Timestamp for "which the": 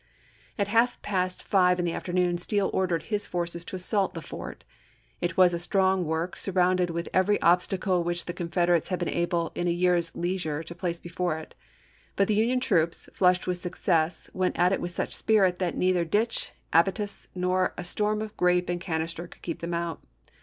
8.03-8.33